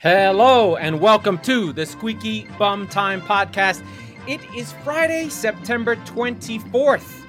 [0.00, 3.82] Hello and welcome to the Squeaky Bum Time podcast.
[4.28, 7.22] It is Friday, September 24th.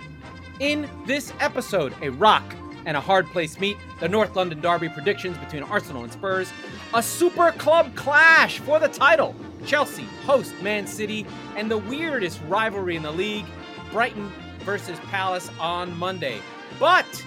[0.60, 2.44] In this episode, a rock
[2.86, 6.52] and a hard place meet, the North London Derby predictions between Arsenal and Spurs,
[6.94, 9.34] a super club clash for the title,
[9.66, 11.26] Chelsea host Man City,
[11.56, 13.46] and the weirdest rivalry in the league,
[13.94, 14.30] Brighton
[14.66, 16.42] versus Palace on Monday.
[16.82, 17.24] But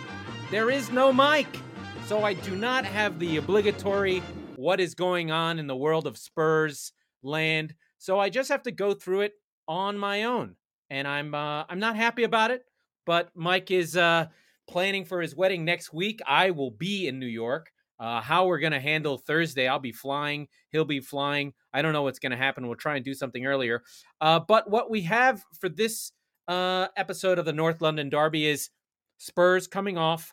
[0.51, 1.57] there is no Mike,
[2.05, 4.23] so I do not have the obligatory
[4.61, 7.75] what is going on in the world of Spurs land.
[7.99, 9.33] So I just have to go through it
[9.67, 10.57] on my own,
[10.91, 12.65] and I'm uh, I'm not happy about it.
[13.07, 14.27] But Mike is uh,
[14.69, 16.21] planning for his wedding next week.
[16.27, 17.73] I will be in New York.
[17.99, 20.49] Uh, how we're going to handle Thursday, I'll be flying.
[20.71, 21.53] He'll be flying.
[21.75, 22.67] I don't know what's going to happen.
[22.67, 23.83] We'll try and do something earlier.
[24.23, 26.13] Uh, but what we have for this
[26.49, 28.71] uh, episode of the North London Derby is
[29.19, 30.33] Spurs coming off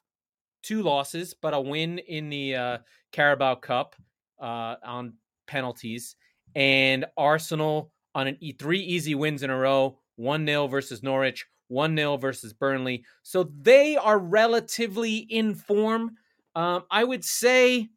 [0.64, 2.78] two losses, but a win in the uh,
[3.12, 3.96] Carabao Cup
[4.40, 5.14] uh, on
[5.48, 6.16] penalties,
[6.56, 11.46] and Arsenal on an e- three easy wins in a row 1 0 versus Norwich,
[11.68, 13.04] 1 0 versus Burnley.
[13.24, 16.18] So they are relatively in form.
[16.56, 17.90] Um, I would say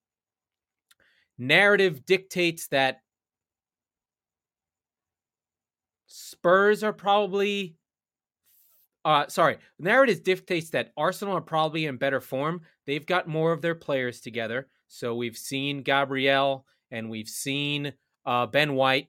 [1.38, 3.00] narrative dictates that
[6.06, 7.77] Spurs are probably
[9.04, 12.60] uh sorry, narrative dictates that Arsenal are probably in better form.
[12.86, 14.69] They've got more of their players together.
[14.92, 17.92] So we've seen Gabriel and we've seen
[18.27, 19.06] uh, Ben White,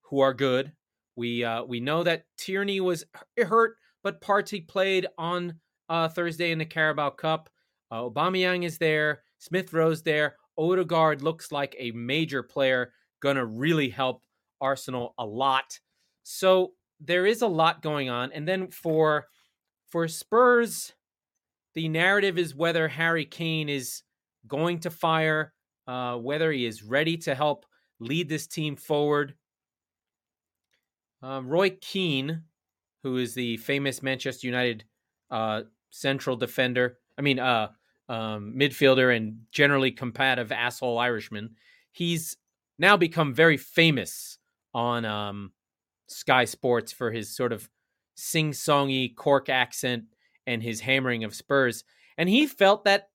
[0.00, 0.72] who are good.
[1.14, 3.04] We uh, we know that Tierney was
[3.38, 5.56] hurt, but Partey played on
[5.90, 7.50] uh, Thursday in the Carabao Cup.
[7.90, 9.22] Uh, Aubameyang is there.
[9.38, 10.36] Smith Rowe's there.
[10.56, 14.22] Odegaard looks like a major player, gonna really help
[14.58, 15.78] Arsenal a lot.
[16.22, 19.26] So there is a lot going on, and then for
[19.90, 20.94] for Spurs,
[21.74, 24.02] the narrative is whether Harry Kane is
[24.46, 25.52] going to fire,
[25.86, 27.66] uh, whether he is ready to help
[27.98, 29.34] lead this team forward.
[31.22, 32.42] Um, Roy Keane,
[33.02, 34.84] who is the famous Manchester United
[35.30, 37.68] uh, central defender, I mean, uh,
[38.08, 41.50] um, midfielder and generally combative asshole Irishman,
[41.92, 42.36] he's
[42.78, 44.38] now become very famous
[44.74, 45.52] on um,
[46.08, 47.68] Sky Sports for his sort of
[48.14, 50.04] sing songy Cork accent
[50.46, 51.84] and his hammering of Spurs.
[52.18, 53.09] And he felt that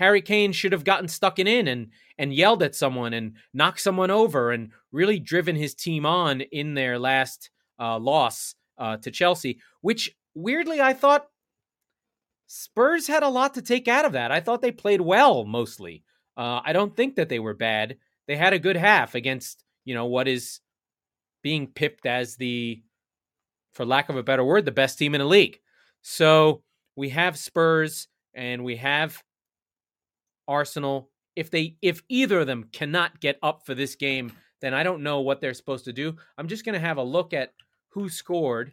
[0.00, 1.88] Harry Kane should have gotten stuck in and
[2.18, 6.72] and yelled at someone and knocked someone over and really driven his team on in
[6.72, 11.28] their last uh, loss uh, to Chelsea, which weirdly I thought
[12.46, 14.32] Spurs had a lot to take out of that.
[14.32, 16.02] I thought they played well mostly.
[16.34, 17.98] Uh, I don't think that they were bad.
[18.26, 20.60] They had a good half against you know what is
[21.42, 22.82] being pipped as the,
[23.74, 25.58] for lack of a better word, the best team in the league.
[26.00, 26.62] So
[26.96, 29.22] we have Spurs and we have
[30.48, 31.10] Arsenal.
[31.36, 35.02] If they if either of them cannot get up for this game, then I don't
[35.02, 36.16] know what they're supposed to do.
[36.36, 37.52] I'm just going to have a look at
[37.88, 38.72] who scored.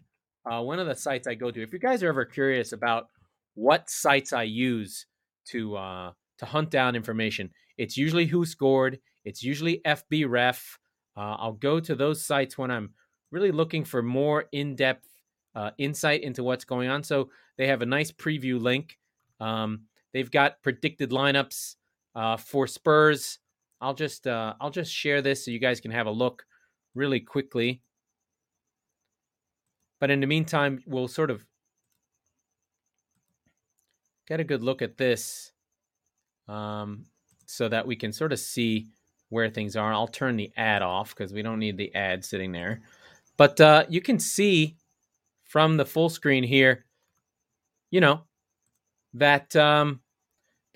[0.49, 1.61] Uh, one of the sites I go to.
[1.61, 3.09] If you guys are ever curious about
[3.55, 5.05] what sites I use
[5.49, 8.99] to uh, to hunt down information, it's usually who scored.
[9.25, 10.79] It's usually FB Ref.
[11.15, 12.91] Uh, I'll go to those sites when I'm
[13.31, 15.07] really looking for more in depth
[15.55, 17.03] uh, insight into what's going on.
[17.03, 18.97] So they have a nice preview link.
[19.39, 19.81] Um,
[20.17, 21.75] They've got predicted lineups
[22.15, 23.37] uh, for Spurs.
[23.79, 26.43] I'll just uh, I'll just share this so you guys can have a look
[26.95, 27.83] really quickly.
[29.99, 31.45] But in the meantime, we'll sort of
[34.27, 35.51] get a good look at this
[36.47, 37.05] um,
[37.45, 38.87] so that we can sort of see
[39.29, 39.93] where things are.
[39.93, 42.81] I'll turn the ad off because we don't need the ad sitting there.
[43.37, 44.77] But uh, you can see
[45.43, 46.85] from the full screen here,
[47.91, 48.21] you know,
[49.13, 50.01] that um,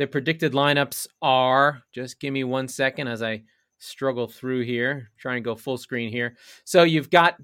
[0.01, 3.43] the predicted lineups are just give me one second as I
[3.77, 6.37] struggle through here, try and go full screen here.
[6.65, 7.35] So you've got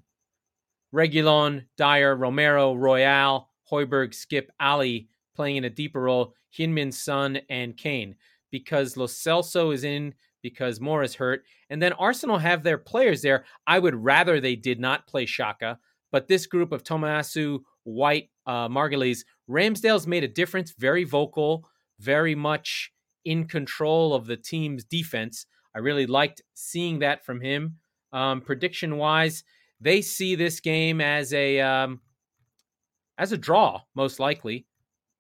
[0.93, 7.77] Reguilon, Dier, Romero, Royal, Højbjerg, Skip, Alli playing in a deeper role, Heung-min Son, and
[7.77, 8.15] Kane.
[8.49, 11.43] Because Lo Celso is in, because Moura is hurt.
[11.69, 13.45] And then Arsenal have their players there.
[13.67, 15.77] I would rather they did not play Xhaka,
[16.11, 21.67] but this group of Tomiyasu, White, uh, Magalhães, Ramsdale's made a difference, very vocal
[21.99, 22.91] very much
[23.25, 25.45] in control of the team's defense.
[25.75, 27.77] I really liked seeing that from him.
[28.13, 29.43] Um, prediction wise,
[29.81, 32.01] they see this game as a um,
[33.17, 34.65] as a draw, most likely.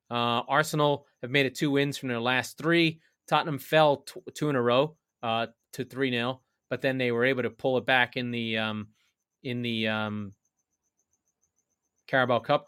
[0.09, 3.01] Uh, Arsenal have made it two wins from their last three.
[3.27, 6.39] Tottenham fell t- two in a row uh, to three 0
[6.69, 8.87] but then they were able to pull it back in the um,
[9.43, 10.33] in the um,
[12.07, 12.67] Carabao Cup.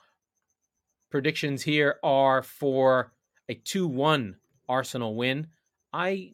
[1.11, 3.13] Predictions here are for
[3.49, 4.35] a 2-1
[4.69, 5.47] Arsenal win.
[5.91, 6.31] I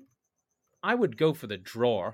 [0.83, 2.13] I would go for the draw.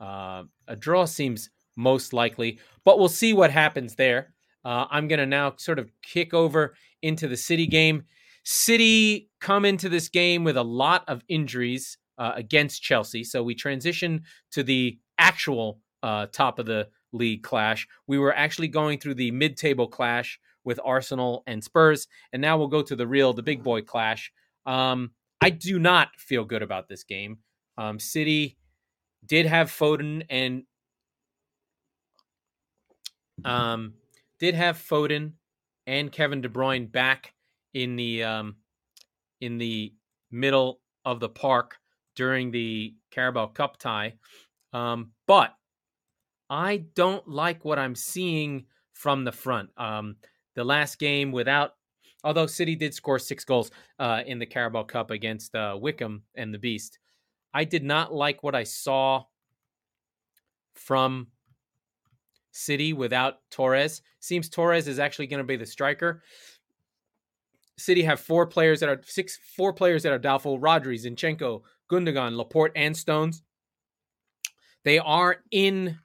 [0.00, 4.34] Uh, a draw seems most likely, but we'll see what happens there.
[4.64, 8.04] Uh, I'm going to now sort of kick over into the City game.
[8.42, 13.22] City come into this game with a lot of injuries uh, against Chelsea.
[13.22, 17.86] So we transition to the actual uh, top of the league clash.
[18.06, 22.08] We were actually going through the mid table clash with Arsenal and Spurs.
[22.32, 24.32] And now we'll go to the real, the big boy clash.
[24.66, 27.38] Um, I do not feel good about this game.
[27.76, 28.58] Um, City
[29.24, 30.64] did have Foden and
[33.44, 33.94] um,
[34.38, 35.32] did have Foden
[35.86, 37.34] and Kevin De Bruyne back
[37.74, 38.56] in the um,
[39.40, 39.94] in the
[40.30, 41.76] middle of the park
[42.16, 44.14] during the Carabao Cup tie.
[44.72, 45.54] Um, but
[46.50, 49.70] I don't like what I'm seeing from the front.
[49.76, 50.16] Um,
[50.58, 51.74] the last game without,
[52.24, 53.70] although City did score six goals
[54.00, 56.98] uh, in the Carabao Cup against uh, Wycombe and the Beast,
[57.54, 59.22] I did not like what I saw
[60.74, 61.28] from
[62.50, 64.02] City without Torres.
[64.18, 66.24] Seems Torres is actually going to be the striker.
[67.76, 72.36] City have four players that are six, four players that are doubtful: Rodri, Zinchenko, Gundogan,
[72.36, 73.42] Laporte, and Stones.
[74.82, 75.98] They are in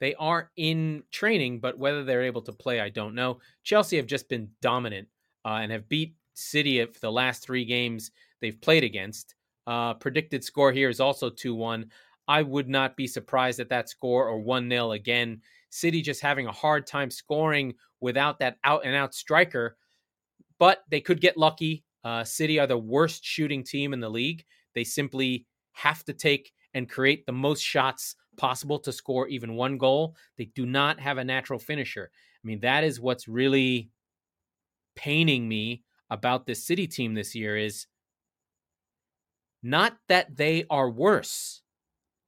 [0.00, 3.40] they are in training, but whether they're able to play, I don't know.
[3.64, 5.08] Chelsea have just been dominant
[5.44, 9.34] uh, and have beat City for the last three games they've played against.
[9.66, 11.90] Uh, predicted score here is also 2 1.
[12.28, 15.40] I would not be surprised at that score or 1 0 again.
[15.70, 19.76] City just having a hard time scoring without that out and out striker,
[20.58, 21.84] but they could get lucky.
[22.04, 24.44] Uh, City are the worst shooting team in the league.
[24.74, 29.76] They simply have to take and create the most shots possible to score even one
[29.76, 30.16] goal.
[30.38, 32.10] They do not have a natural finisher.
[32.12, 33.90] I mean, that is what's really
[34.96, 37.86] paining me about this City team this year is
[39.62, 41.62] not that they are worse,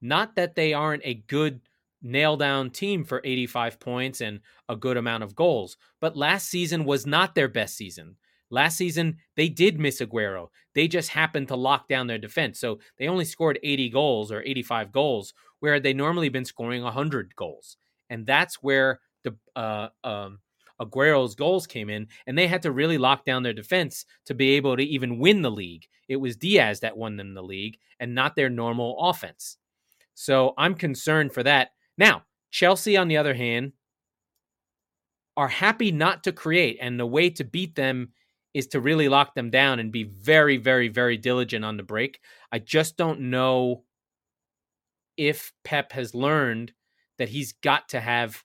[0.02, 1.60] not that they aren't a good
[2.02, 6.84] nail down team for 85 points and a good amount of goals, but last season
[6.84, 8.16] was not their best season.
[8.52, 10.48] Last season, they did miss Aguero.
[10.74, 12.58] They just happened to lock down their defense.
[12.58, 17.36] So they only scored 80 goals or 85 goals, where they normally been scoring 100
[17.36, 17.76] goals.
[18.08, 20.40] And that's where the uh, um,
[20.80, 24.50] Aguero's goals came in, and they had to really lock down their defense to be
[24.56, 25.86] able to even win the league.
[26.08, 29.58] It was Dias that won them the league and not their normal offense.
[30.14, 31.70] So I'm concerned for that.
[31.98, 33.72] Now, Chelsea, on the other hand,
[35.36, 38.12] are happy not to create, and the way to beat them
[38.52, 42.20] is to really lock them down and be very, very, very diligent on the break.
[42.50, 43.84] I just don't know
[45.16, 46.72] if Pep has learned
[47.18, 48.42] that he's got to have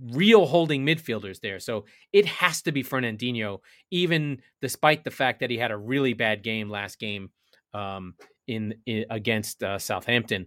[0.00, 1.60] real holding midfielders there.
[1.60, 3.58] So it has to be Fernandinho,
[3.90, 7.30] even despite the fact that he had a really bad game last game
[7.74, 8.14] um,
[8.46, 10.46] in, in, against uh, Southampton.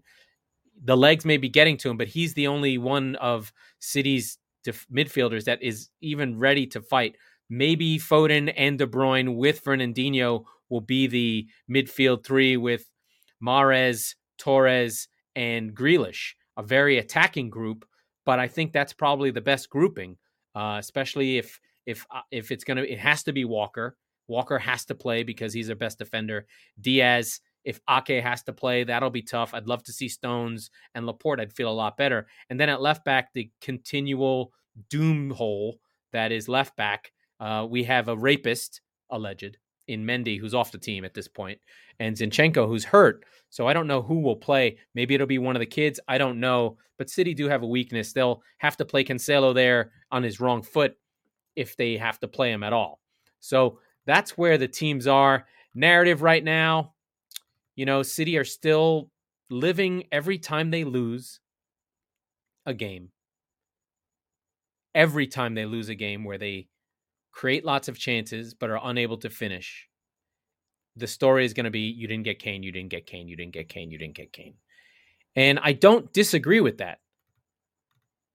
[0.84, 4.88] The legs may be getting to him, but he's the only one of City's def-
[4.94, 7.16] midfielders that is even ready to fight
[7.50, 12.90] maybe Foden and De Bruyne with Fernandinho will be the midfield three with
[13.44, 17.86] Mahrez, Torres, and Grealish, a very attacking group.
[18.26, 20.18] But I think that's probably the best grouping,
[20.56, 23.98] uh, especially if if uh, if it's gonna it has to be Walker.
[24.28, 26.48] Walker has to play because he's their best defender.
[26.82, 29.54] Dias, if Ake has to play, that'll be tough.
[29.54, 31.39] I'd love to see Stones and Laporte.
[31.39, 32.25] I'd feel a lot better.
[32.50, 34.51] And then at left back, the continual
[34.89, 35.80] doom hole
[36.12, 40.77] that is left back uh, we have a rapist alleged in Mendy, who's off the
[40.77, 41.60] team at this point,
[42.00, 43.25] and Zinchenko, who's hurt.
[43.50, 44.77] So I don't know who will play.
[44.94, 46.00] Maybe it'll be one of the kids.
[46.08, 46.77] I don't know.
[46.98, 48.13] But City do have a weakness.
[48.13, 50.96] They'll have to play Cancelo there on his wrong foot
[51.56, 53.00] if they have to play him at all.
[53.39, 55.46] So that's where the teams are.
[55.74, 56.94] Narrative right now,
[57.75, 59.10] you know, City are still
[59.50, 61.39] living every time they lose
[62.65, 63.10] a game.
[64.94, 66.68] Every time they lose a game where they
[67.36, 69.88] create lots of chances, but are unable to finish.
[70.96, 73.36] The story is going to be you didn't get Kane, you didn't get Kane, you
[73.36, 74.56] didn't get Kane, you didn't get Kane.
[75.36, 77.00] And I don't disagree with that.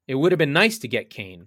[0.06, 1.46] It would have been nice to get Kane.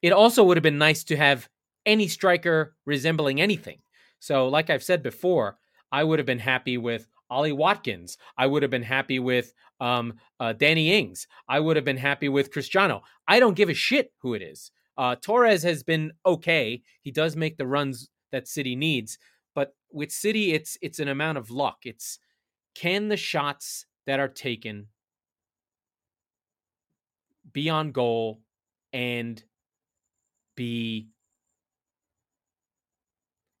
[0.00, 1.48] It also would have been nice to have
[1.84, 3.78] any striker resembling anything.
[4.20, 5.58] So, like I've said before,
[5.90, 8.16] I would have been happy with Ollie Watkins.
[8.38, 11.26] I would have been happy with um, uh, Danny Ings.
[11.48, 13.02] I would have been happy with Cristiano.
[13.26, 14.70] I don't give a shit who it is.
[14.96, 16.82] Uh, Torres has been okay.
[17.02, 19.18] He does make the runs that City needs,
[19.54, 21.78] but with City, it's it's an amount of luck.
[21.84, 22.18] It's
[22.74, 24.86] can the shots that are taken
[27.52, 28.40] be on goal
[28.92, 29.42] and
[30.56, 31.08] be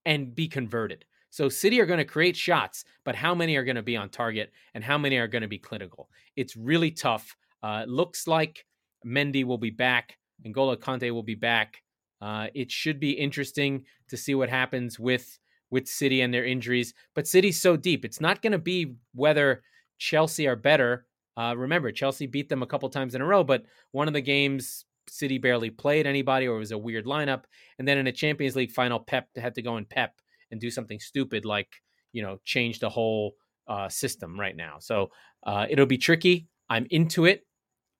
[0.04, 1.04] and be converted.
[1.30, 4.08] So City are going to create shots, but how many are going to be on
[4.08, 6.08] target and how many are going to be clinical?
[6.36, 7.36] It's really tough.
[7.62, 8.64] Uh, looks like
[9.04, 10.16] Mendy will be back.
[10.44, 11.82] N'Golo Kanté will be back.
[12.20, 15.38] Uh, it should be interesting to see what happens with
[15.70, 16.94] with City and their injuries.
[17.14, 19.62] But City's so deep; it's not going to be whether
[19.98, 21.06] Chelsea are better.
[21.36, 24.20] Uh, remember, Chelsea beat them a couple times in a row, but one of the
[24.22, 27.44] games City barely played anybody, or it was a weird lineup.
[27.78, 30.14] And then in a Champions League final, Pep had to go and Pep
[30.50, 31.68] and do something stupid like
[32.12, 33.34] you know change the whole
[33.68, 34.76] uh, system right now.
[34.78, 35.10] So
[35.44, 36.48] uh, it'll be tricky.
[36.68, 37.46] I'm into it.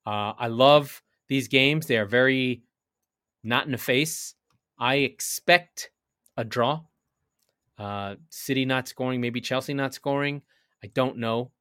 [0.07, 1.87] Uh, I love these games.
[1.87, 2.62] They are very
[3.42, 4.35] not in the face.
[4.78, 5.90] I expect
[6.37, 6.83] a draw.
[7.78, 10.42] Uh, City not scoring, maybe Chelsea not scoring.
[10.83, 11.52] I don't know.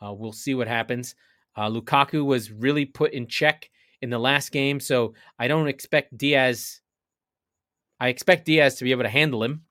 [0.00, 1.14] Uh, we'll see what happens.
[1.56, 3.70] Uh, Lukaku was really put in check
[4.02, 6.80] in the last game, so I don't expect Dias.
[7.98, 9.62] I expect Dias to be able to handle him.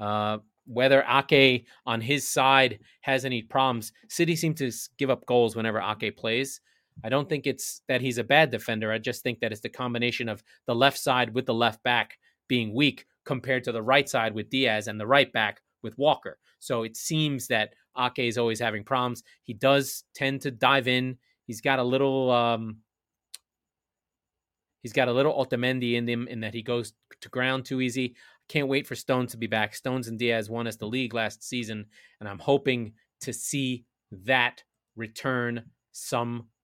[0.00, 5.56] Uh, whether Ake on his side has any problems, City seem to give up goals
[5.56, 6.60] whenever Ake plays.
[7.04, 8.92] I don't think it's that he's a bad defender.
[8.92, 12.18] I just think that it's the combination of the left side with the left back
[12.48, 16.38] being weak compared to the right side with Dias and the right back with Walker.
[16.58, 19.22] So it seems that Ake is always having problems.
[19.44, 21.18] He does tend to dive in.
[21.46, 22.78] He's got a little um,
[24.82, 28.16] he's got a little Otamendi in him in that he goes to ground too easy.
[28.48, 29.74] Can't wait for Stones to be back.
[29.74, 31.86] Stones and Dias won us the league last season,
[32.20, 34.62] and I'm hoping to see that
[34.96, 35.64] return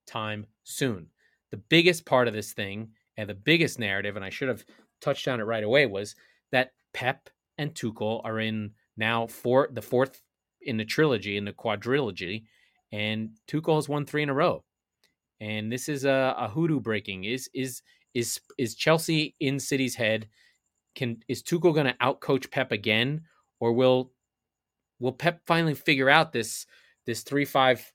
[0.07, 1.07] sometime soon.
[1.51, 4.65] The biggest part of this thing and the biggest narrative, and I should have
[5.01, 6.17] touched on it right away, was
[6.53, 10.21] that Pep and Tuchel are in now for the fourth
[10.63, 12.45] in the trilogy, in the quadrilogy,
[12.93, 14.65] and Tuchel has won three in a row.
[15.41, 17.25] And this is a, a hoodoo breaking.
[17.25, 17.83] Is is
[18.15, 20.29] is is Chelsea in City's head?
[20.95, 23.23] Can is Tuchel going to outcoach Pep again,
[23.61, 24.13] or will
[25.01, 26.67] will Pep finally figure out this
[27.05, 27.93] this three five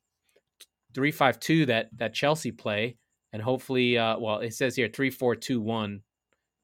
[0.93, 2.97] three five two that that Chelsea play,
[3.33, 6.01] and hopefully, uh, well, it says here three four two one.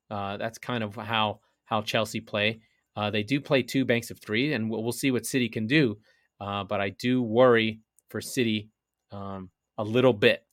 [0.09, 2.61] Uh, that's kind of how how Chelsea play.
[2.95, 5.67] Uh, they do play two banks of three, and we'll, we'll see what City can
[5.67, 5.97] do.
[6.39, 7.79] Uh, but I do worry
[8.09, 8.69] for City
[9.11, 10.45] um, a little bit.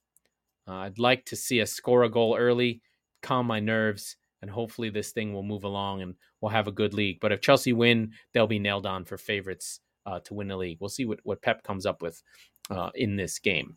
[0.67, 2.83] Uh, I'd like to see us score a goal early,
[3.21, 6.95] calm my nerves, and hopefully this thing will move along and we'll have a good
[6.95, 7.19] league.
[7.21, 10.79] But if Chelsea win, they'll be nailed on for favorites uh, to win the league.
[10.81, 12.23] We'll see what, what Pep comes up with
[12.71, 13.77] uh, in this game.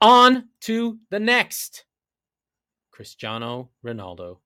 [0.00, 1.84] On to the next
[2.90, 4.38] Cristiano Ronaldo.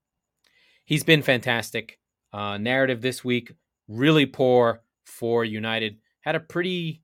[0.85, 1.99] He's been fantastic.
[2.33, 3.53] Uh, narrative this week
[3.87, 5.97] really poor for United.
[6.21, 7.01] Had a pretty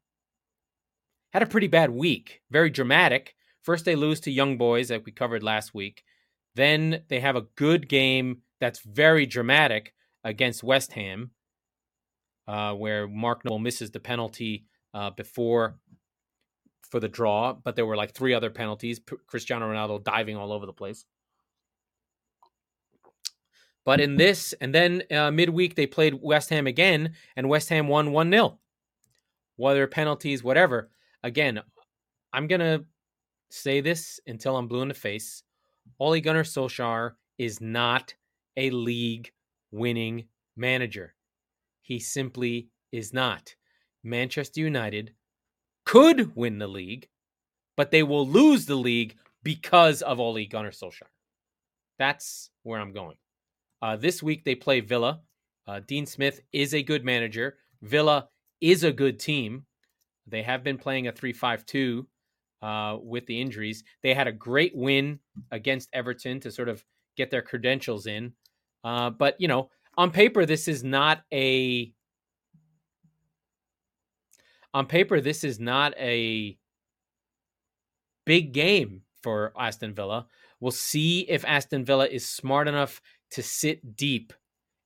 [1.31, 2.41] had a pretty bad week.
[2.51, 3.35] Very dramatic.
[3.63, 6.03] First they lose to Young Boys that we covered last week.
[6.55, 11.31] Then they have a good game that's very dramatic against West Ham,
[12.47, 15.77] uh, where Mark Noble misses the penalty uh, before
[16.89, 19.00] for the draw, but there were like three other penalties.
[19.00, 21.05] P- Cristiano Ronaldo diving all over the place.
[23.85, 27.88] But in this, and then uh, midweek they played West Ham again, and West Ham
[27.88, 28.59] won 1 0.
[29.57, 30.89] Whether penalties, whatever.
[31.23, 31.62] Again,
[32.31, 32.85] I'm going to
[33.50, 35.43] say this until I'm blue in the face.
[36.00, 38.13] Ole Gunnar Solskjaer is not
[38.57, 39.31] a league
[39.71, 41.13] winning manager.
[41.83, 43.53] He simply is not.
[44.03, 45.13] Manchester United
[45.85, 47.07] could win the league,
[47.77, 51.09] but they will lose the league because of Ole Gunnar Solskjaer.
[51.99, 53.17] That's where I'm going.
[53.81, 55.21] Uh, this week they play Villa.
[55.67, 57.57] Uh, Dean Smith is a good manager.
[57.81, 58.29] Villa
[58.61, 59.65] is a good team.
[60.25, 62.07] They have been playing a 3 5 2
[62.61, 63.83] uh, with the injuries.
[64.01, 65.19] They had a great win
[65.51, 66.83] against Everton to sort of
[67.17, 68.33] get their credentials in.
[68.85, 71.91] Uh, but, you know, on paper, this is not a.
[74.73, 76.57] On paper, this is not a
[78.25, 80.25] big game for Aston Villa.
[80.59, 84.33] We'll see if Aston Villa is smart enough to sit deep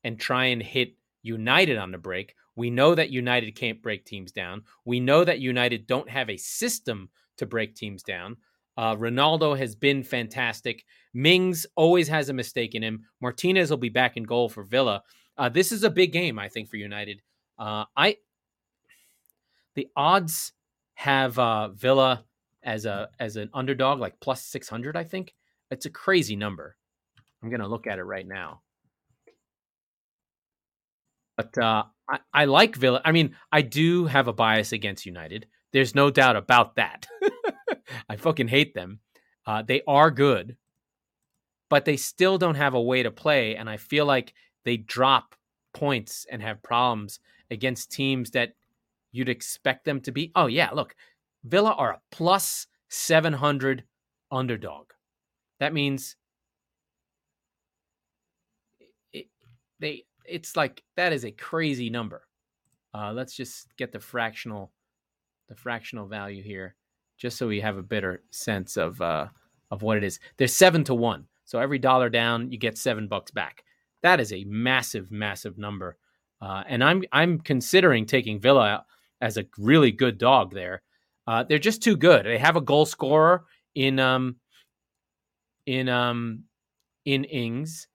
[0.03, 2.35] and try and hit United on the break.
[2.55, 4.63] We know that United can't break teams down.
[4.85, 8.37] We know that United don't have a system to break teams down.
[8.77, 10.85] Uh, Ronaldo has been fantastic.
[11.13, 13.01] Mings always has a mistake in him.
[13.21, 15.01] Martinez will be back in goal for Villa.
[15.37, 17.21] Uh, this is a big game, I think, for United.
[17.57, 18.17] Uh, I
[19.75, 20.53] the odds
[20.93, 22.25] have uh, Villa
[22.63, 24.95] as a as an underdog, like plus six hundred.
[24.95, 25.33] I think
[25.71, 26.75] it's a crazy number.
[27.41, 28.61] I'm gonna look at it right now.
[31.35, 33.01] But uh, I, I like Villa.
[33.05, 35.47] I mean, I do have a bias against United.
[35.73, 37.07] There's no doubt about that.
[38.09, 38.99] I fucking hate them.
[39.45, 40.57] Uh, they are good,
[41.69, 43.55] but they still don't have a way to play.
[43.55, 44.33] And I feel like
[44.65, 45.35] they drop
[45.73, 47.19] points and have problems
[47.51, 48.53] against teams that
[49.11, 50.31] you'd expect them to be.
[50.35, 50.95] Oh, yeah, look,
[51.43, 53.83] Villa are a plus 700
[54.31, 54.91] underdog.
[55.59, 56.15] That means
[59.13, 59.27] it,
[59.79, 62.23] they it's like that is a crazy number.
[62.93, 64.71] Uh, let's just get the fractional
[65.47, 66.75] the fractional value here
[67.17, 69.27] just so we have a better sense of uh,
[69.71, 70.19] of what it is.
[70.37, 73.63] There's seven to one, so every dollar down, you get seven bucks back.
[74.03, 75.97] That is a massive, massive number,
[76.41, 78.85] uh, and I'm I'm considering taking Villa
[79.19, 80.83] as a really good dog there.
[81.25, 82.25] Uh, they're just too good.
[82.25, 84.37] They have a goal scorer in um
[85.65, 86.43] in um
[87.05, 87.87] in Ings.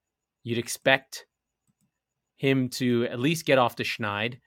[0.44, 1.26] You'd expect
[2.36, 4.40] him to at least get off the Schneid.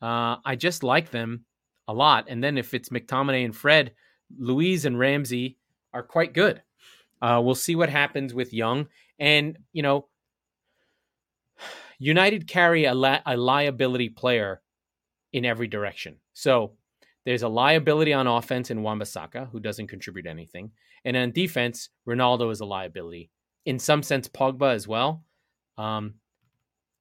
[0.00, 1.44] Uh, I just like them
[1.88, 2.26] a lot.
[2.28, 3.92] And then if it's McTominay and Fred,
[4.36, 5.58] Luiz and Ramsey
[5.92, 6.62] are quite good.
[7.20, 8.88] Uh, we'll see what happens with Young.
[9.18, 10.08] And, you know,
[11.98, 14.60] United carry a, li- a liability player
[15.32, 16.16] in every direction.
[16.32, 16.72] So
[17.24, 20.72] there's a liability on offense in Wan-Bissaka, who doesn't contribute anything.
[21.04, 23.30] And on defense, Ronaldo is a liability.
[23.64, 25.24] In some sense, Pogba as well.
[25.78, 26.14] Um,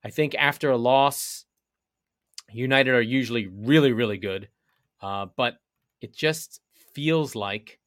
[0.04, 1.46] I think after a loss,
[2.52, 4.50] United are usually really, really good.
[5.04, 5.56] Uh, but
[6.02, 6.62] it just
[6.94, 7.78] feels like,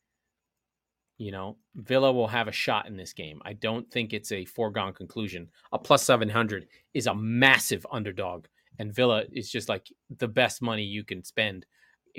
[1.16, 3.40] you know, Villa will have a shot in this game.
[3.42, 5.48] I don't think it's a foregone conclusion.
[5.72, 8.44] A plus 700 is a massive underdog,
[8.78, 11.64] and Villa is just like the best money you can spend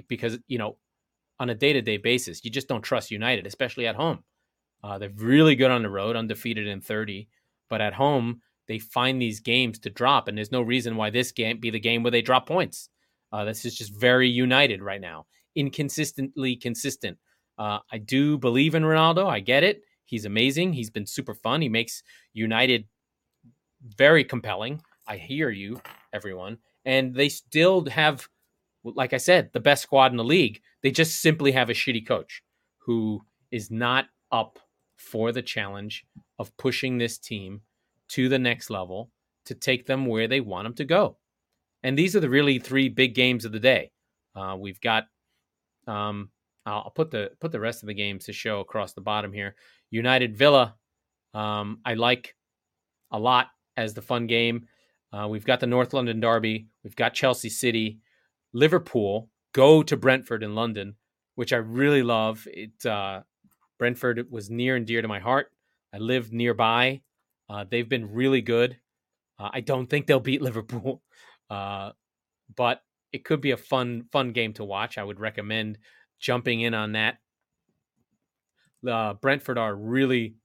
[0.08, 0.78] because, you know,
[1.40, 4.24] on a day to day basis, you just don't trust United, especially at home.
[4.84, 7.28] Uh, they're really good on the road, undefeated in 30,
[7.70, 11.32] but at home, they find these games to drop, and there's no reason why this
[11.32, 12.90] can't be the game where they drop points.
[13.32, 15.26] Uh, this is just very united right now
[15.58, 17.18] inconsistently consistent.
[17.58, 19.28] Uh, I do believe in Ronaldo.
[19.28, 19.82] I get it.
[20.06, 20.72] He's amazing.
[20.72, 21.62] He's been super fun.
[21.62, 22.04] He makes
[22.34, 22.86] United
[23.98, 24.82] very compelling.
[25.08, 25.82] I hear you,
[26.14, 26.60] everyone.
[26.86, 28.28] And they still have,
[28.84, 30.62] like I said, the best squad in the league.
[30.84, 32.44] They just simply have a shitty coach
[32.78, 34.60] who is not up
[34.96, 36.06] for the challenge
[36.40, 37.62] of pushing this team
[38.10, 39.12] to the next level
[39.46, 41.18] to take them where they want them to go.
[41.84, 43.92] And these are the really three big games of the day.
[44.36, 45.06] Uh, we've got
[45.88, 46.30] um,
[46.66, 49.56] I'll put the put the rest of the games to show across the bottom here.
[49.90, 50.76] United Villa,
[51.34, 52.36] um, I like
[53.12, 54.68] a lot as the fun game.
[55.14, 56.68] Uh, we've got the North London Derby.
[56.84, 58.00] We've got Chelsea City,
[58.54, 59.30] Liverpool.
[59.54, 60.96] Go to Brentford in London,
[61.36, 62.46] which I really love.
[62.52, 63.22] It uh,
[63.80, 65.52] Brentford was near and dear to my heart.
[65.94, 67.02] I live nearby.
[67.50, 68.78] Uh, they've been really good.
[69.40, 71.02] Uh, I don't think they'll beat Liverpool,
[71.50, 71.92] uh,
[72.56, 72.82] but
[73.12, 74.98] it could be a fun fun game to watch.
[74.98, 75.78] I would recommend
[76.20, 77.18] jumping in on that.
[78.88, 80.36] Uh, Brentford are really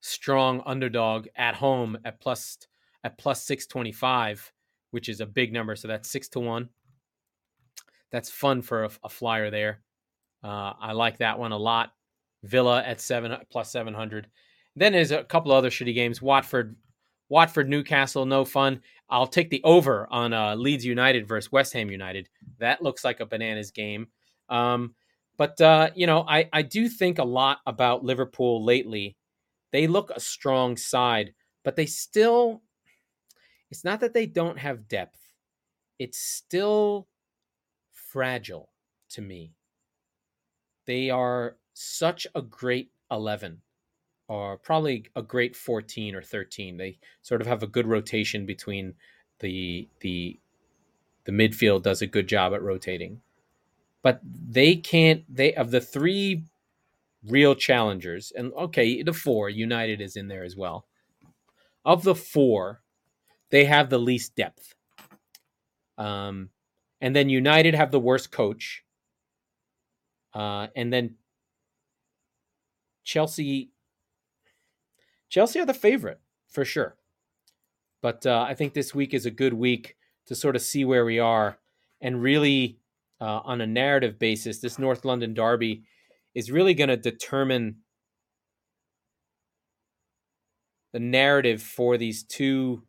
[0.00, 2.58] strong underdog at home at plus
[3.04, 4.52] at plus 625
[4.90, 5.74] which is a big number.
[5.74, 6.68] So that's six to one.
[8.10, 9.80] That's fun for a, a flyer there.
[10.44, 11.92] Uh, i like that one a lot.
[12.42, 14.28] Villa at seven plus 700
[14.76, 16.22] then there's a couple other shitty games.
[16.22, 16.76] Watford
[17.32, 18.82] Watford, Newcastle, no fun.
[19.08, 22.28] I'll take the over on uh, Leeds United versus West Ham United.
[22.58, 24.08] That looks like a bananas game.
[24.50, 24.94] Um,
[25.38, 29.16] but uh, you know, I I do think a lot about Liverpool lately.
[29.70, 31.32] They look a strong side,
[31.64, 32.60] but they still.
[33.70, 35.18] It's not that they don't have depth.
[35.98, 37.08] It's still
[37.92, 38.68] fragile
[39.12, 39.54] to me.
[40.86, 43.62] They are such a great eleven
[44.32, 46.78] are probably a great 14 or 13.
[46.78, 48.94] They sort of have a good rotation between
[49.40, 50.38] the the
[51.24, 53.20] the midfield does a good job at rotating.
[54.02, 56.44] But they can't they of the three
[57.28, 60.86] real challengers and okay, the four United is in there as well.
[61.84, 62.80] Of the four,
[63.50, 64.74] they have the least depth.
[65.98, 66.48] Um
[67.02, 68.82] and then United have the worst coach.
[70.32, 71.16] Uh, and then
[73.04, 73.71] Chelsea
[75.32, 76.94] Chelsea are the favorite for sure.
[78.02, 81.06] But uh, I think this week is a good week to sort of see where
[81.06, 81.58] we are
[82.02, 82.80] and really,
[83.18, 85.84] uh, on a narrative basis, this North London derby
[86.34, 87.76] is really going to determine
[90.92, 92.82] the narrative for these two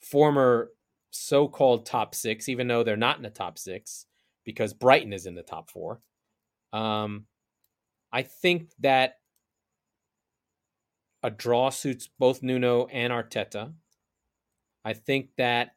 [0.00, 0.70] former
[1.10, 4.06] so called top six, even though they're not in the top six
[4.44, 6.00] because Brighton is in the top four.
[6.72, 7.26] Um,
[8.12, 9.18] I think that
[11.24, 13.72] a draw suits both Nuno and Arteta.
[14.84, 15.74] I think that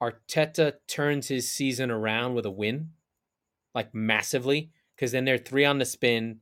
[0.00, 2.90] Arteta turns his season around with a win,
[3.74, 6.38] like massively, because then they're three on the spin.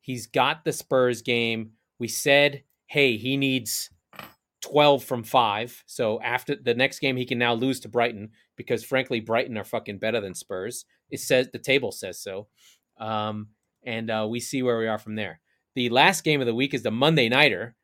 [0.00, 1.72] He's got the Spurs game.
[2.00, 3.88] We said, hey, he needs
[4.62, 5.84] 12 from five.
[5.86, 9.64] So after the next game, he can now lose to Brighton because, frankly, Brighton are
[9.64, 10.86] fucking better than Spurs.
[11.08, 12.48] It says the table says so.
[12.98, 13.48] Um,
[13.84, 15.40] and uh, we see where we are from there.
[15.74, 17.74] The last game of the week is the Monday Nighter,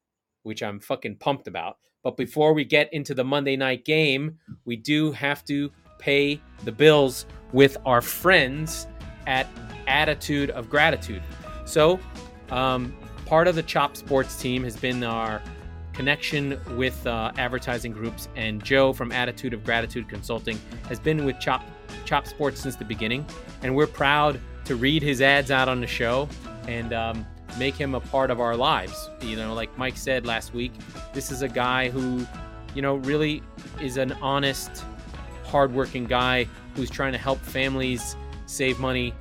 [0.43, 1.77] which I'm fucking pumped about.
[2.03, 6.73] But before we get into the Monday night game, we do have to pay the
[6.73, 8.87] bills with our friends
[9.27, 9.47] at
[9.87, 11.23] Attitude of Gratitude.
[11.65, 11.99] So,
[12.51, 12.95] um,
[13.27, 15.43] part of the Chop Sports team has been our
[15.93, 20.59] connection with uh, advertising groups, and Joe from Attitude of Gratitude Consulting
[20.89, 21.65] has been with Chop
[22.05, 23.27] Chop Sports since the beginning,
[23.63, 26.29] and we're proud to read his ads out on the show
[26.67, 27.27] and um,
[27.59, 29.09] make him a part of our lives.
[29.23, 30.73] You know, like Mike said last week,
[31.15, 32.27] this is a guy who,
[32.75, 33.43] you know, really
[33.81, 34.85] is an honest,
[35.45, 39.15] hardworking guy who's trying to help families save money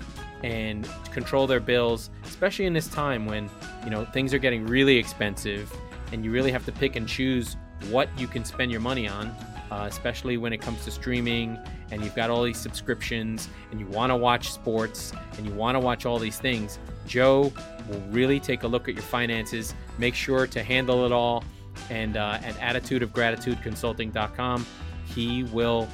[0.44, 3.50] and control their bills, especially in this time when,
[3.86, 5.74] you know, things are getting really expensive
[6.12, 7.56] and you really have to pick and choose
[7.90, 9.28] what you can spend your money on,
[9.72, 11.58] uh, especially when it comes to streaming
[11.92, 15.76] and you've got all these subscriptions and you want to watch sports and you want
[15.76, 16.80] to watch all these things.
[17.06, 17.52] Joe
[17.90, 21.44] will really take a look at your finances, make sure to handle it all.
[21.90, 24.66] And uh, at attitudeofgratitudeconsulting.com,
[25.06, 25.88] he will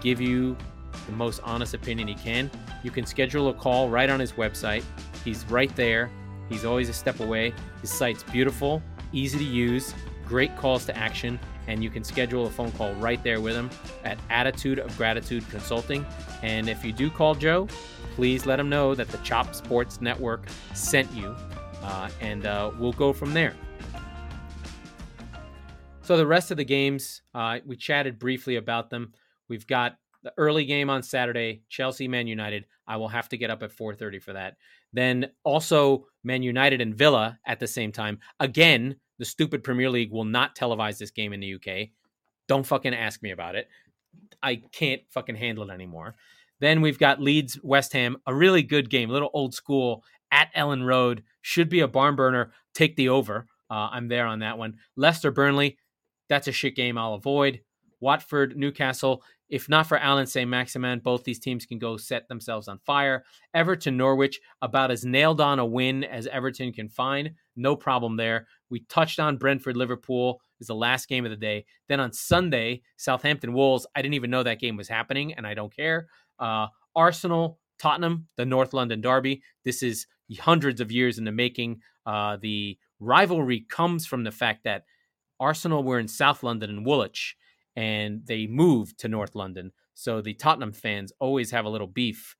[0.00, 0.56] give you
[1.06, 2.50] the most honest opinion he can.
[2.82, 4.84] You can schedule a call right on his website.
[5.24, 6.10] He's right there.
[6.48, 7.52] He's always a step away.
[7.80, 8.82] His site's beautiful,
[9.12, 9.94] easy to use,
[10.26, 13.70] great calls to action, and you can schedule a phone call right there with him
[14.02, 16.04] at Attitude of Gratitude Consulting.
[16.42, 17.68] And if you do call Joe,
[18.16, 21.36] please let him know that the Chop Sports Network sent you,
[21.82, 23.54] uh, and uh, we'll go from there.
[26.02, 29.12] So the rest of the games, uh, we chatted briefly about them.
[29.48, 32.64] We've got the early game on Saturday, Chelsea Man United.
[32.86, 34.56] I will have to get up at 4:30 for that.
[34.92, 38.20] Then also Man United and Villa at the same time.
[38.40, 41.88] Again, the stupid Premier League will not televise this game in the UK.
[42.46, 43.68] Don't fucking ask me about it.
[44.42, 46.14] I can't fucking handle it anymore.
[46.60, 50.02] Then we've got Leeds West Ham, a really good game, a little old school
[50.32, 51.22] at Elland Road.
[51.42, 52.52] Should be a barn burner.
[52.74, 53.46] Take the over.
[53.70, 54.78] Uh, I'm there on that one.
[54.96, 55.78] Leicester Burnley,
[56.28, 57.60] that's a shit game I'll avoid.
[58.00, 62.78] Watford Newcastle, if not for Allan Saint-Maximin, both these teams can go set themselves on
[62.78, 63.24] fire.
[63.54, 67.32] Everton Norwich, about as nailed on a win as Everton can find.
[67.58, 68.46] No problem there.
[68.70, 71.64] We touched on Brentford Liverpool is the last game of the day.
[71.88, 73.86] Then on Sunday, Southampton Wolves.
[73.94, 76.08] I didn't even know that game was happening, and I don't care.
[76.38, 79.42] Uh, Arsenal Tottenham, the North London Derby.
[79.64, 80.06] This is
[80.40, 81.80] hundreds of years in the making.
[82.04, 84.84] Uh, the rivalry comes from the fact that
[85.40, 87.36] Arsenal were in South London and Woolwich
[87.76, 89.70] and they moved to North London.
[89.94, 92.34] So the Tottenham fans always have a little beef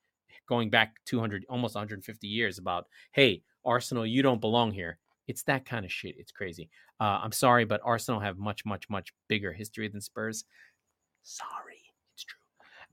[0.48, 4.98] going back 200, almost 150 years about, hey, Arsenal, you don't belong here.
[5.28, 6.16] It's that kind of shit.
[6.18, 6.70] It's crazy.
[7.00, 10.44] Uh, I'm sorry, but Arsenal have much, much, much bigger history than Spurs.
[11.22, 11.82] Sorry,
[12.14, 12.38] it's true.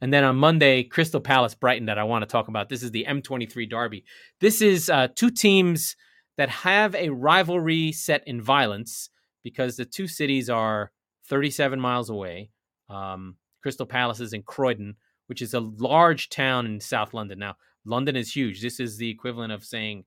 [0.01, 2.69] And then on Monday, Crystal Palace Brighton that I want to talk about.
[2.69, 4.03] This is the M23 Derby.
[4.41, 5.95] This is uh, two teams
[6.37, 9.09] that have a rivalry set in violence
[9.41, 10.91] because the two cities are
[11.29, 12.49] 37 miles away.
[12.89, 14.95] Um, Crystal Palace is in Croydon,
[15.27, 17.39] which is a large town in South London.
[17.39, 18.61] Now, London is huge.
[18.61, 20.03] This is the equivalent of saying,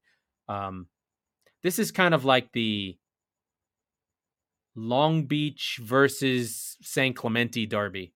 [0.48, 0.86] um,
[1.62, 2.96] this is kind of like the
[4.74, 8.12] Long Beach versus San Clemente Derby,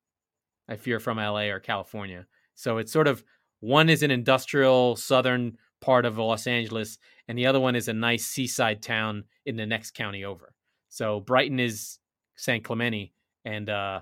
[0.68, 2.26] I you're from LA or California.
[2.54, 3.24] So it's sort of
[3.60, 7.92] one is an industrial southern part of Los Angeles, and the other one is a
[7.92, 10.54] nice seaside town in the next county over.
[10.88, 11.98] So Brighton is
[12.36, 13.12] San Clemente,
[13.44, 14.00] and uh,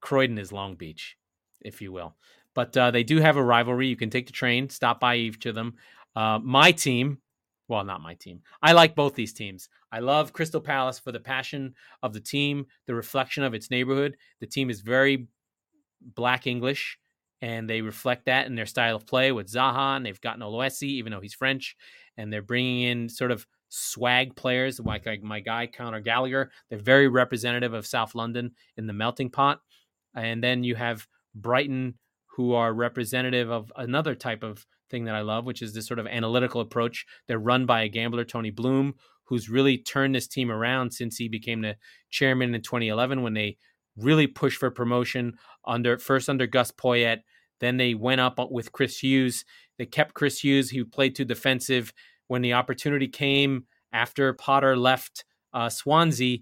[0.00, 1.16] Croydon is Long Beach,
[1.60, 2.14] if you will.
[2.54, 3.88] But uh, they do have a rivalry.
[3.88, 5.74] You can take the train, stop by each of them.
[6.16, 7.18] Uh, my team,
[7.70, 8.42] well, not my team.
[8.62, 9.68] I like both these teams.
[9.90, 14.16] I love Crystal Palace for the passion of the team, the reflection of its neighborhood.
[14.40, 15.28] The team is very
[16.02, 16.98] black English,
[17.40, 20.82] and they reflect that in their style of play with Zaha, and they've gotten Olise,
[20.82, 21.76] even though he's French,
[22.16, 26.50] and they're bringing in sort of swag players like, like my guy Conor Gallagher.
[26.68, 29.60] They're very representative of South London in the melting pot.
[30.14, 31.94] And then you have Brighton,
[32.36, 35.98] who are representative of another type of thing that I love, which is this sort
[35.98, 37.06] of analytical approach.
[37.26, 41.28] They're run by a gambler, Tony Bloom, who's really turned this team around since he
[41.28, 41.76] became the
[42.10, 43.56] chairman in 2011 when they
[43.96, 45.34] really pushed for promotion
[45.66, 47.18] under first under Gus Poyet.
[47.60, 49.44] Then they went up with Chris Hughton.
[49.78, 51.92] They kept Chris Hughton, who played too defensive
[52.28, 56.38] when the opportunity came after Potter left uh, Swansea,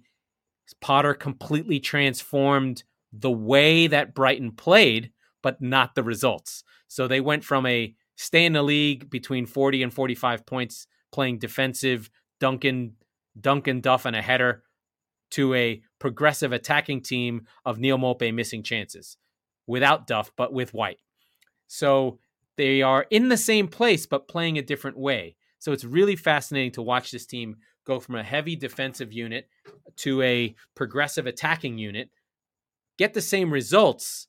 [0.81, 6.63] Potter completely transformed the way that Brighton played, but not the results.
[6.89, 11.39] So they went from a stay in the league between 40 and 45 points, playing
[11.39, 12.97] defensive, Duncan,
[13.41, 14.65] Duncan Duff and a header,
[15.31, 19.17] to a progressive attacking team of Neal Maupay missing chances
[19.67, 20.99] without Duff, but with White.
[21.69, 22.19] So
[22.57, 25.37] they are in the same place, but playing a different way.
[25.61, 29.49] So it's really fascinating to watch this team go from a heavy defensive unit
[29.97, 32.11] to a progressive attacking unit,
[32.99, 34.27] get the same results,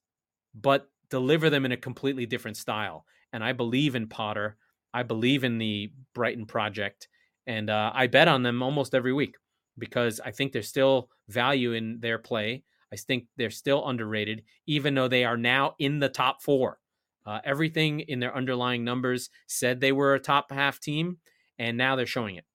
[0.54, 3.06] but deliver them in a completely different style.
[3.34, 4.58] And I believe in Potter.
[4.94, 7.08] I believe in the Brighton project.
[7.48, 9.36] And uh, I bet on them almost every week
[9.78, 12.63] because I think there's still value in their play.
[12.92, 16.80] I think they're still underrated, even though they are now in the top four.
[17.26, 21.18] Uh, everything in their underlying numbers said they were a top half team,
[21.60, 22.46] and now they're showing it.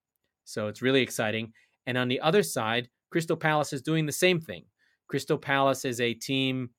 [0.45, 1.53] So it's really exciting.
[1.87, 4.65] And on the other side, Crystal Palace is doing the same thing.
[5.07, 6.71] Crystal Palace is a team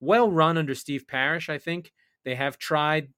[0.00, 1.92] well run under Steve Parish, I think.
[2.24, 3.08] They have tried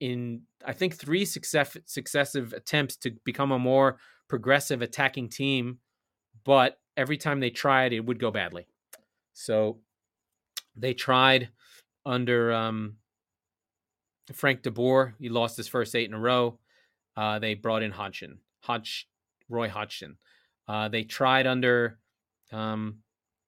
[0.00, 3.98] in, I think, three success, successive attempts to become a more
[4.28, 5.78] progressive attacking team,
[6.44, 8.66] but every time they tried, it would go badly.
[9.32, 9.78] So
[10.76, 11.48] they tried
[12.06, 12.96] under um,
[14.32, 15.14] Frank de Boer.
[15.18, 16.58] He lost his first eight in a row.
[17.16, 19.08] Uh, they brought in Hodgson, Hodge,
[19.48, 20.16] Roy Hodgson.
[20.68, 21.98] Uh, they tried under
[22.52, 22.98] um,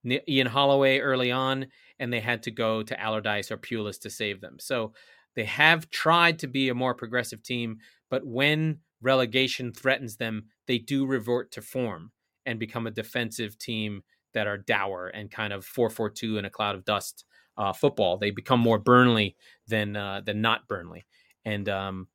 [0.05, 1.67] Ian Holloway early on,
[1.99, 4.57] and they had to go to Allardyce or Pulis to save them.
[4.59, 4.93] So
[5.35, 7.77] they have tried to be a more progressive team,
[8.09, 12.11] but when relegation threatens them, they do revert to form
[12.45, 14.01] and become a defensive team
[14.33, 17.25] that are dour and kind of 4-4-2 in a cloud of dust
[17.57, 18.17] uh, football.
[18.17, 19.35] They become more Burnley
[19.67, 21.05] than uh, than not Burnley,
[21.45, 22.07] and um,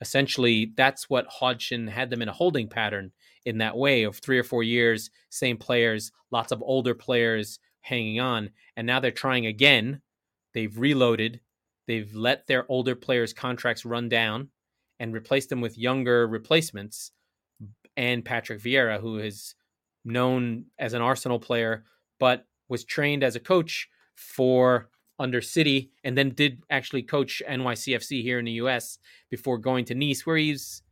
[0.00, 3.12] essentially that's what Hodgson had them in a holding pattern
[3.44, 8.20] in that way of three or four years, same players, lots of older players hanging
[8.20, 10.00] on, and now they're trying again.
[10.54, 11.40] They've reloaded.
[11.86, 14.48] They've let their older players' contracts run down
[14.98, 17.10] and replaced them with younger replacements.
[17.96, 19.54] And Patrick Vieira, who is
[20.04, 21.84] known as an Arsenal player,
[22.18, 28.22] but was trained as a coach for under City and then did actually coach NYCFC
[28.22, 28.98] here in the US
[29.30, 30.82] before going to Nice, where he's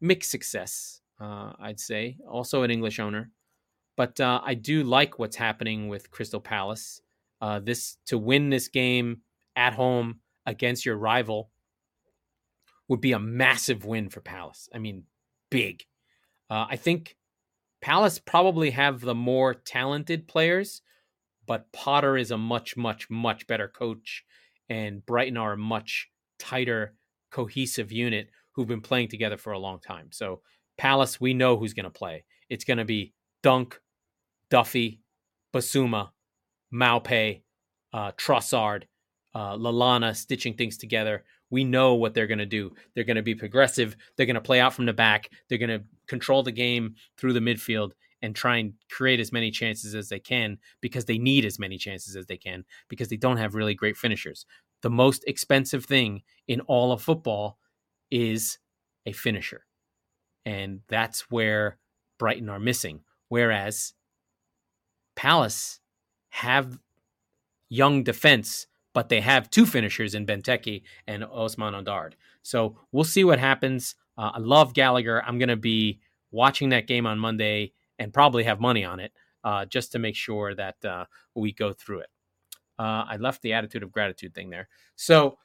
[0.00, 2.18] mixed success, uh, I'd say.
[2.28, 3.30] Also an English owner.
[3.96, 7.00] But uh, I do like what's happening with Crystal Palace.
[7.40, 9.22] Uh, this to win this game
[9.56, 11.50] at home against your rival
[12.88, 14.68] would be a massive win for Palace.
[14.72, 15.04] I mean,
[15.50, 15.84] big.
[16.48, 17.16] Uh, I think
[17.80, 20.82] Palace probably have the more talented players,
[21.46, 24.24] but Potter is a much, much, much better coach,
[24.68, 26.94] and Brighton are a much tighter,
[27.30, 30.08] cohesive unit who've been playing together for a long time.
[30.10, 30.40] So
[30.78, 32.24] Palace, we know who's going to play.
[32.48, 33.80] It's going to be Dunk,
[34.50, 35.00] Duffy,
[35.54, 36.10] Bissouma,
[36.72, 37.42] Maupay,
[37.92, 38.84] uh, Trossard,
[39.34, 41.24] uh, Lallana stitching things together.
[41.50, 42.72] We know what they're going to do.
[42.94, 43.96] They're going to be progressive.
[44.16, 45.30] They're going to play out from the back.
[45.48, 47.92] They're going to control the game through the midfield
[48.26, 51.78] and try and create as many chances as they can because they need as many
[51.78, 54.44] chances as they can because they don't have really great finishers.
[54.82, 57.58] The most expensive thing in all of football
[58.10, 58.58] is
[59.06, 59.64] a finisher.
[60.44, 61.78] And that's where
[62.18, 63.00] Brighton are missing.
[63.28, 63.94] Whereas
[65.16, 65.80] Palace
[66.28, 66.78] have
[67.68, 72.14] young defense but they have two finishers in Benteke and Odsonne Édouard.
[72.42, 73.94] So we'll see what happens.
[74.16, 75.22] Uh, I love Gallagher.
[75.22, 79.12] I'm going to be watching that game on Monday and probably have money on it
[79.44, 81.04] uh, just to make sure that uh,
[81.34, 82.10] we go through it.
[82.78, 84.68] Uh, I left the attitude of gratitude thing there.
[84.96, 85.38] So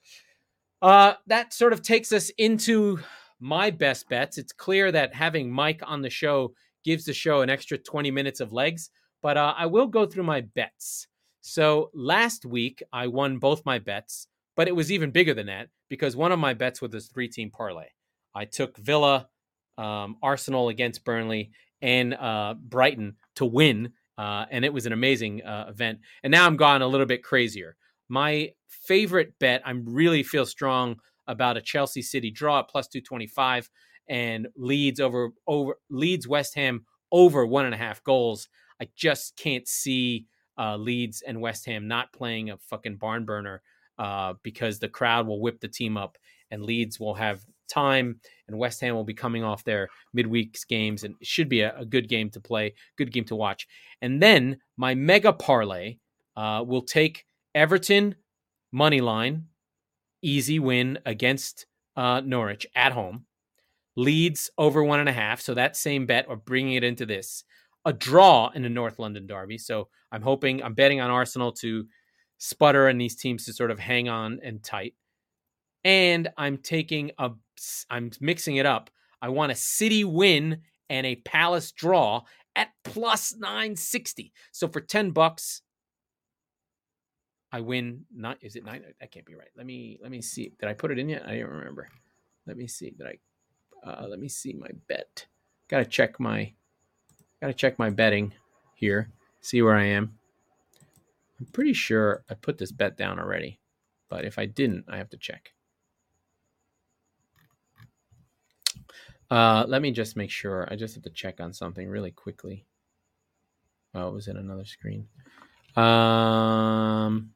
[0.81, 2.99] uh, that sort of takes us into
[3.39, 4.37] my best bets.
[4.37, 8.39] It's clear that having Mike on the show gives the show an extra 20 minutes
[8.39, 8.89] of legs,
[9.21, 11.07] but uh, I will go through my bets.
[11.41, 15.69] So last week I won both my bets, but it was even bigger than that
[15.89, 17.87] because one of my bets was this three team parlay.
[18.33, 19.27] I took Villa,
[19.77, 21.51] um, Arsenal against Burnley,
[21.81, 23.93] and uh, Brighton to win.
[24.17, 25.99] Uh, and it was an amazing uh, event.
[26.23, 27.75] And now I'm gone a little bit crazier.
[28.09, 33.69] My favorite bet, I really feel strong about a Chelsea City draw at plus 225
[34.09, 38.49] and Leeds over over Leeds West Ham over one and a half goals.
[38.81, 40.25] I just can't see
[40.57, 43.61] uh, Leeds and West Ham not playing a fucking barn burner
[43.97, 46.17] uh, because the crowd will whip the team up
[46.49, 51.03] and Leeds will have time and West Ham will be coming off their midweek games
[51.03, 53.67] and it should be a, a good game to play, good game to watch.
[54.01, 55.97] And then my mega parlay
[56.35, 58.15] uh, will take Everton
[58.71, 59.45] money line,
[60.21, 63.25] easy win against uh, Norwich at home.
[63.97, 65.41] Leeds over one and a half.
[65.41, 67.43] So that same bet, or bringing it into this
[67.85, 69.57] a draw in the North London Derby.
[69.57, 71.85] So I'm hoping I'm betting on Arsenal to
[72.37, 74.93] sputter and these teams to sort of hang on and tight.
[75.83, 77.31] And I'm taking a
[77.89, 78.89] I'm mixing it up.
[79.21, 82.23] I want a City win and a Palace draw
[82.55, 84.33] at plus 960.
[84.51, 85.61] So for 10 bucks,
[87.51, 88.83] I win not is it nine?
[88.99, 89.49] That can't be right.
[89.57, 90.53] Let me let me see.
[90.59, 91.25] Did I put it in yet?
[91.25, 91.89] I don't remember.
[92.47, 92.91] Let me see.
[92.91, 93.17] Did I
[93.83, 95.25] uh, let me see my bet.
[95.67, 96.53] Gotta check my
[97.41, 98.33] gotta check my betting
[98.75, 99.09] here.
[99.41, 100.17] See where I am.
[101.39, 103.59] I'm pretty sure I put this bet down already.
[104.09, 105.53] But if I didn't, I have to check.
[109.31, 110.67] Uh, let me just make sure.
[110.69, 112.65] I just have to check on something really quickly.
[113.95, 115.07] Oh, it was in another screen.
[115.77, 117.31] Um,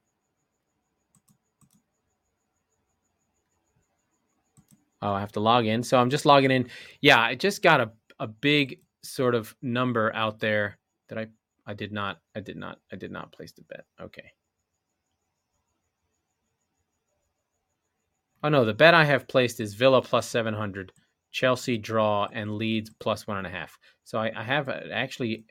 [5.01, 5.83] oh, I have to log in.
[5.83, 6.67] So I'm just logging in.
[6.99, 10.77] Yeah, I just got a, a big sort of number out there
[11.07, 11.27] that I
[11.65, 13.85] I did not I did not I did not place the bet.
[14.01, 14.31] Okay.
[18.43, 20.91] Oh no, the bet I have placed is Villa plus seven hundred.
[21.35, 23.77] Chelsea draw and Leeds plus one and a half.
[24.05, 25.43] So I, I have uh, actually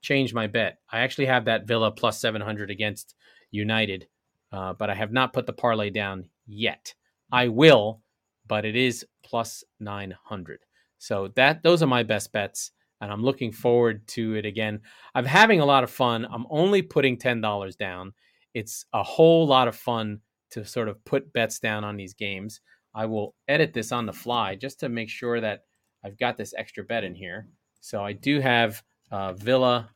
[0.00, 0.78] changed my bet.
[0.90, 3.14] I actually have that Villa plus 700 against
[3.50, 4.08] United,
[4.52, 6.94] uh, but I have not put the parlay down yet.
[7.30, 8.00] I will,
[8.46, 10.60] but it is plus 900.
[10.96, 12.70] So that those are my best bets,
[13.02, 14.80] and I'm looking forward to it again.
[15.14, 16.26] I'm having a lot of fun.
[16.32, 18.14] I'm only putting ten dollars down.
[18.54, 20.20] It's a whole lot of fun
[20.52, 22.62] to sort of put bets down on these games.
[22.94, 25.64] I will edit this on the fly just to make sure that
[26.04, 27.48] I've got this extra bet in here.
[27.80, 29.90] So I do have uh, Villa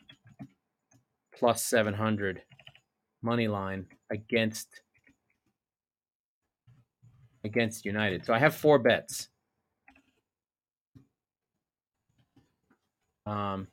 [1.35, 2.43] plus 700
[3.23, 4.81] money line against
[7.45, 8.25] against United.
[8.25, 9.29] So I have four bets.
[13.27, 13.69] Um,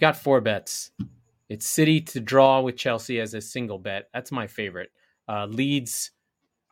[0.00, 0.90] got four bets.
[1.48, 4.08] It's City to draw with Chelsea as a single bet.
[4.14, 4.90] That's my favorite.
[5.28, 6.12] Uh, Leeds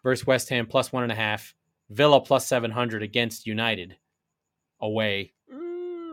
[0.08, 1.54] versus West Ham plus one and a half.
[1.90, 3.96] Villa plus 700 against United
[4.80, 5.34] away.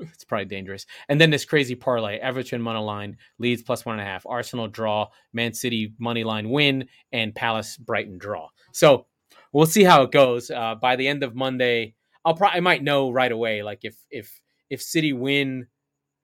[0.01, 0.85] It's probably dangerous.
[1.07, 4.67] And then this crazy parlay Everton money line, Leeds plus one and a half, Arsenal
[4.67, 8.49] draw, Man City money line win, and Palace Brighton draw.
[8.73, 9.05] So
[9.53, 10.51] we'll see how it goes.
[10.51, 13.63] Uh, by the end of Monday, I'll probably I might know right away.
[13.63, 15.67] Like if if if City win,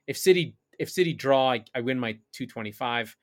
[0.08, 3.16] if City if City draw, I, I win my two twenty five,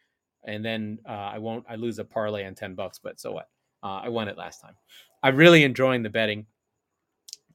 [0.46, 1.66] and then uh, I won't.
[1.68, 3.48] I lose a parlay on ten bucks, but so what?
[3.82, 4.74] Uh, I won it last time.
[5.22, 6.46] I'm really enjoying the betting.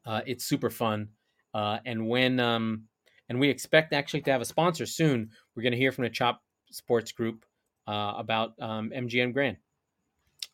[0.05, 1.09] Uh, it's super fun.
[1.53, 2.85] Uh, and when um,
[3.29, 5.29] and we expect actually to have a sponsor soon.
[5.55, 7.45] We're going to hear from the Chop Sports Group
[7.87, 9.57] uh, about um, MGM Grand.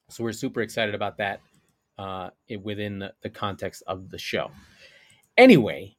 [0.09, 1.41] So we're super excited about that
[1.97, 4.51] uh, it, within the, the context of the show.
[5.37, 5.95] Anyway,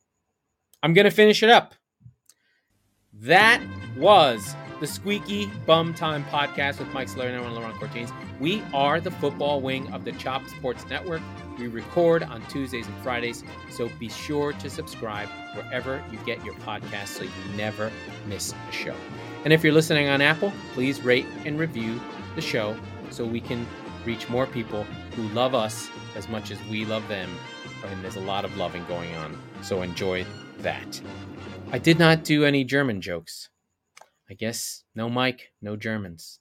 [0.82, 1.74] I'm going to finish it up.
[3.12, 3.62] That
[3.96, 8.10] was the Squeaky Bum Time podcast with Mike Slater and Laurent Cortines.
[8.40, 11.20] We are the football wing of the Chop Sports Network.
[11.58, 16.54] We record on Tuesdays and Fridays, so be sure to subscribe wherever you get your
[16.54, 17.92] podcasts so you never
[18.26, 18.94] miss a show.
[19.44, 22.00] And if you're listening on Apple, please rate and review
[22.34, 22.74] the show
[23.10, 23.66] so we can
[24.06, 27.28] reach more people who love us as much as we love them.
[27.84, 30.24] And there's a lot of loving going on, so enjoy
[30.60, 30.98] that.
[31.70, 33.50] I did not do any German jokes.
[34.30, 36.39] I guess no Mike, no Germans.